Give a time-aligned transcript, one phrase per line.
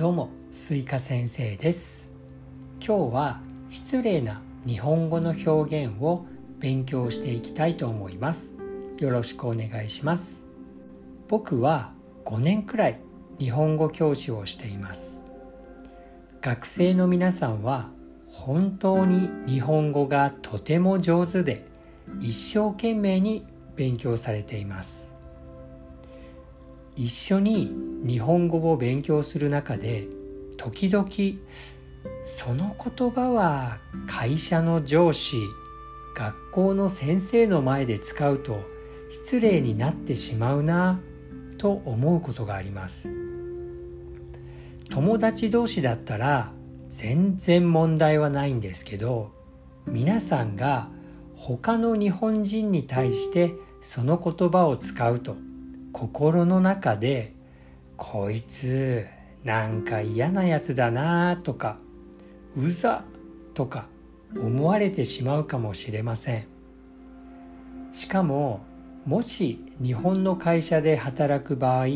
[0.00, 2.10] どうもスイカ先生です。
[2.82, 6.24] 今日は失礼な日本語の表現を
[6.58, 8.54] 勉強していきたいと思います。
[8.96, 10.46] よろしくお願いします。
[11.28, 11.92] 僕は
[12.24, 13.00] 5年くらい
[13.38, 15.22] 日本語教師をしています。
[16.40, 17.90] 学生の皆さんは
[18.26, 21.66] 本当に日本語がとても上手で
[22.22, 23.44] 一生懸命に
[23.76, 25.09] 勉強されています。
[27.00, 27.72] 一緒に
[28.06, 30.06] 日本語を勉強する中で
[30.58, 31.08] 時々
[32.26, 35.38] その言葉は会社の上司
[36.14, 38.60] 学校の先生の前で使うと
[39.08, 41.00] 失礼になってしまうな
[41.56, 43.10] と思うことがあります。
[44.90, 46.52] 友達同士だったら
[46.90, 49.30] 全然問題はないんですけど
[49.86, 50.90] 皆さんが
[51.34, 55.36] 他の日本人に対してその言葉を使うと
[55.92, 57.34] 心の中で
[57.96, 59.06] 「こいつ
[59.44, 61.78] なんか嫌なやつだな」とか
[62.56, 63.04] 「うざ」
[63.54, 63.88] とか
[64.36, 66.46] 思われてしまうかもしれません。
[67.92, 68.60] しかも
[69.04, 71.86] もし日本の会社で働く場合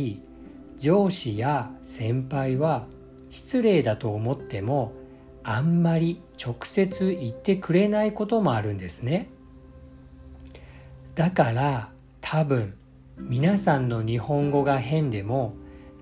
[0.77, 2.87] 上司や先輩は
[3.31, 4.93] 失礼だと思っても
[5.43, 9.29] あんまり直接言ってくれないこともあるんですね。
[11.15, 12.75] だから多分
[13.19, 15.55] 皆さんの日本語が変でも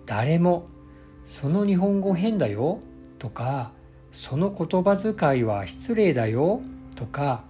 [0.07, 0.67] 誰も
[1.25, 2.81] 「その日本語変だよ」
[3.19, 3.73] とか
[4.13, 6.63] 「その言葉遣いは失礼だよ」
[6.97, 7.45] とか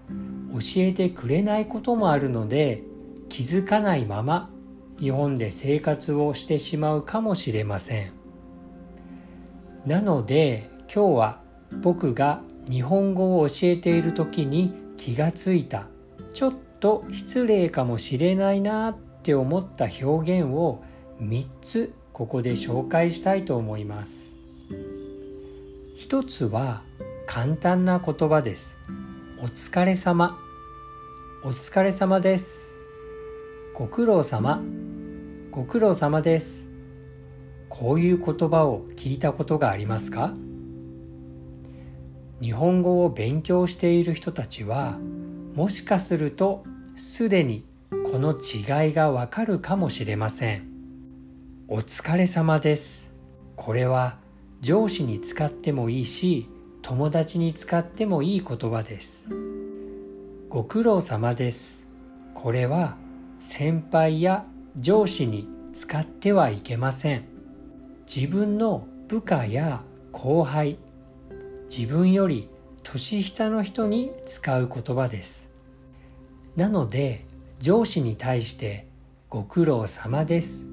[0.52, 2.82] 教えてくれないこともあるので
[3.28, 4.50] 気づかないまま
[4.98, 8.12] 日本で生活をしてしまうかもしれません。
[9.86, 11.40] なので今日は
[11.82, 15.86] 僕が日本語を教えている時に気がついた。
[16.34, 20.82] ちょっと失礼かもしれないなって思った表現を
[21.20, 24.36] 3つここで紹介したいと思います。
[25.94, 26.82] 一つは
[27.28, 28.76] 簡単な言葉です。
[29.40, 30.36] お疲れ様。
[31.44, 32.74] お疲れ様です。
[33.74, 34.60] ご苦労様。
[35.52, 36.68] ご苦労様です。
[37.68, 40.34] こういう言葉を聞いたことがありますか？
[42.40, 44.98] 日本語を勉強している人たちは
[45.54, 46.64] もしかすると
[46.96, 47.64] すでに
[48.04, 50.68] この違いがわかるかもしれません。
[51.68, 53.14] お疲れ様です。
[53.56, 54.18] これは
[54.60, 56.48] 上司に使ってもいいし
[56.82, 59.30] 友達に使ってもいい言葉です。
[60.48, 61.86] ご苦労様です。
[62.34, 62.96] これは
[63.40, 64.44] 先輩や
[64.76, 67.24] 上司に使ってはいけません。
[68.12, 70.78] 自分の部下や後輩
[71.74, 72.50] 自分より
[72.82, 75.50] 年下の人に使う言葉です。
[76.56, 77.24] なので
[77.62, 78.88] 上司に対して
[79.30, 80.64] 「ご苦労様です」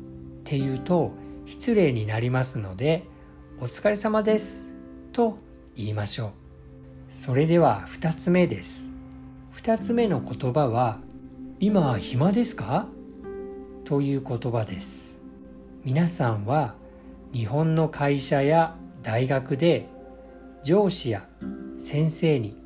[0.42, 1.12] って言うと
[1.46, 3.04] 失礼になりますので
[3.62, 4.74] 「お疲れ様です」
[5.14, 5.38] と
[5.76, 6.32] 言いましょう。
[7.12, 8.90] それでは2つ目です。
[9.54, 10.98] 2つ目の言葉は
[11.62, 12.88] 「今暇ですか?」
[13.86, 15.22] という言葉です。
[15.86, 16.74] 皆さんは
[17.32, 19.88] 日本の会社や大学で
[20.64, 21.30] 上司や
[21.78, 22.58] 先生に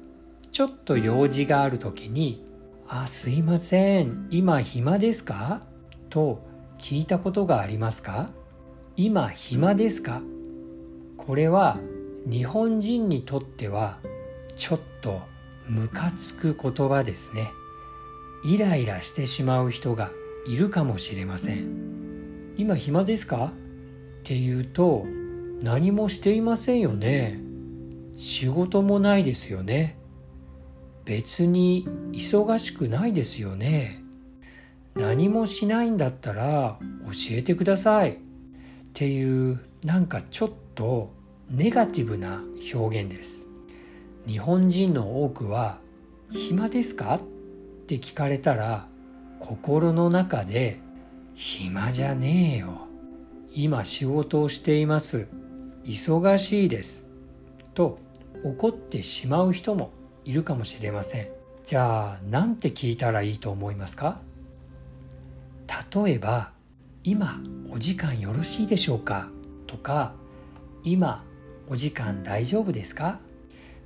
[0.54, 2.53] ちょっと用事がある時に
[2.96, 4.28] あ、すいません。
[4.30, 5.62] 今暇ですか？
[6.12, 6.46] と
[6.78, 8.30] 聞いたことがありますか？
[8.96, 10.22] 今暇ですか？
[11.18, 11.80] これは
[12.30, 13.98] 日本人にとっては
[14.58, 15.22] ちょっと
[15.68, 17.52] ムカつく言葉ですね。
[18.46, 20.12] イライラしてしまう人が
[20.46, 22.54] いるかもしれません。
[22.58, 23.46] 今暇ですか？
[23.46, 23.52] っ
[24.24, 25.04] て言うと
[25.64, 27.42] 何もしていませんよね。
[28.16, 29.98] 仕事もないですよね。
[31.06, 34.04] 別に忙しくないですよね。
[34.96, 38.18] 何もしないんだったら教えてくださいっ
[38.94, 41.12] ていうなんかちょっと
[41.50, 42.44] ネガティブな
[42.74, 43.48] 表現です。
[44.28, 45.80] 日本人の多くは
[46.32, 47.22] 「暇ですか?」っ
[47.88, 48.88] て聞かれたら
[49.40, 50.80] 心の中で
[51.36, 52.88] 「暇じゃねえよ」
[53.54, 55.28] 「今仕事をしています」
[55.84, 57.08] 「忙しいです」
[57.74, 58.00] と
[58.44, 59.92] 怒ってしまう人も
[60.26, 61.28] いるかもしれません
[61.64, 64.22] じゃあ何て聞いたらいいと思いますか？
[66.06, 66.52] 例えば
[67.04, 67.42] 「今
[67.72, 69.30] お時間よろしいでしょうか?」
[69.68, 70.14] とか
[70.84, 71.24] 「今
[71.70, 73.20] お時間大丈夫ですか?」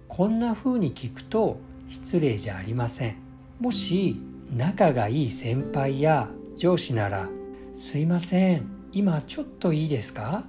[0.08, 3.16] こんな風に聞くと失礼じゃありません
[3.60, 4.20] もし
[4.56, 7.30] 仲がいい先輩や上司なら
[7.74, 10.46] 「すいません今ちょっといいですか?」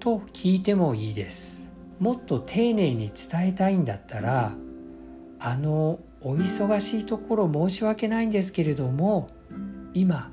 [0.00, 1.68] と聞いてもいいです
[1.98, 4.52] もっと丁寧に伝えたいんだったら
[5.46, 9.28] あのお忙しいところ申し訳ないんですけれども
[9.92, 10.32] 今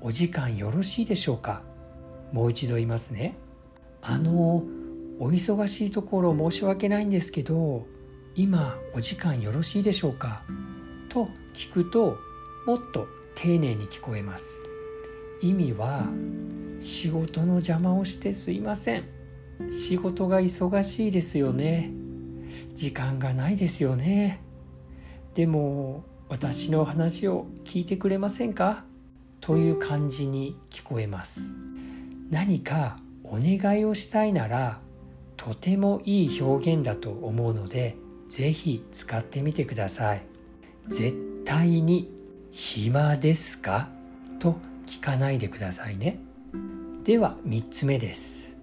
[0.00, 1.60] お時間よろしいでしょうか？
[2.32, 3.36] もう一度言いますね。
[4.00, 4.64] あのお
[5.18, 7.86] お忙しいところ申し訳ないんですけど
[8.34, 10.42] 今お時間よろしいでしょうか？
[11.10, 12.16] と聞くと
[12.66, 14.62] もっと丁寧に聞こえます。
[15.42, 16.06] 意味は
[16.80, 19.04] 仕事の邪魔をしてすいません。
[19.70, 21.92] 仕事が忙しいですよね。
[22.72, 24.40] 時間がないですよね。
[25.36, 28.84] でも私の話を聞いてくれませんか？
[29.42, 31.54] という感じに聞こえます。
[32.30, 34.80] 何かお願いをしたいなら
[35.36, 37.96] とてもいい表現だと思うので
[38.30, 40.22] ぜひ使ってみてください。
[40.88, 42.10] 絶対に
[42.50, 43.90] 暇ですか？
[44.38, 44.56] と
[44.86, 46.18] 聞かないでくださいね。
[47.04, 48.56] では3つ目です。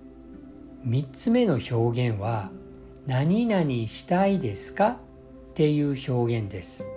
[0.88, 2.50] 3つ目の表現は
[3.06, 4.98] 何々したいですか？
[5.54, 6.90] っていう表現です。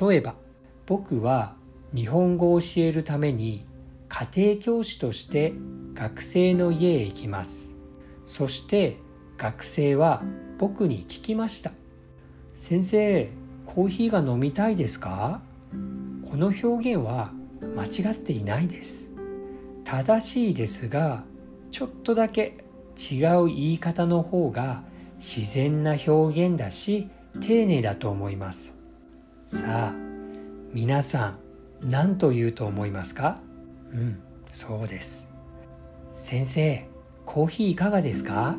[0.00, 0.34] 例えば
[0.86, 1.56] 僕は
[1.94, 3.66] 日本語を教えるために
[4.08, 5.52] 家庭教師として
[5.92, 7.74] 学生の家へ行きます。
[8.24, 8.96] そして
[9.36, 10.22] 学生は
[10.56, 11.72] 僕に聞きました。
[12.54, 13.28] 先生
[13.66, 15.42] コーヒーが飲みたいですか？
[16.30, 17.30] この表現は
[17.74, 19.12] 間違っていないです。
[19.84, 21.24] 正しいですが
[21.70, 22.64] ちょっとだけ
[22.96, 24.82] 違う言い方の方が
[25.18, 28.76] 自然な表現だし丁寧だと思います。
[29.44, 29.94] さあ
[30.72, 31.38] 皆さん
[31.82, 33.40] 何と言うと思いますか？
[33.92, 34.18] うん
[34.50, 35.32] そうです。
[36.10, 36.88] 先生
[37.24, 38.56] コーヒーいかがですか？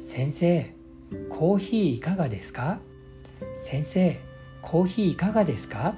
[0.00, 0.74] 先生
[1.28, 2.80] コーヒーいかがですか？
[3.56, 4.20] 先生
[4.62, 5.96] コーヒーいかがですか？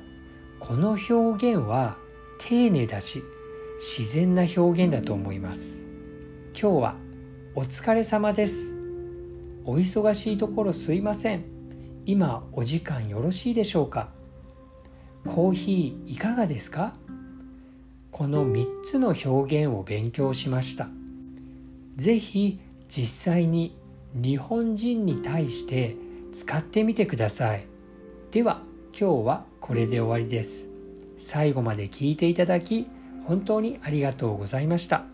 [0.59, 1.97] この表現は
[2.39, 3.23] 丁寧だし
[3.79, 5.85] 自然な表現だと思います。
[6.59, 6.97] 今日は
[7.55, 8.79] お疲れ様です。
[9.65, 11.56] お忙しいところすいません。
[12.09, 14.11] 今お時間よろしいでしょうか？
[15.27, 16.95] コーヒーいかがですか？
[18.13, 20.87] この3つの表現を勉強しました。
[21.97, 23.77] 是非実際に
[24.15, 25.97] 日本人に対して
[26.33, 27.67] 使ってみてください。
[28.31, 28.63] では
[28.99, 30.71] 今日はこれで終わりです。
[31.19, 32.87] 最後まで聞いていただき
[33.25, 35.07] 本当にありがとうございました。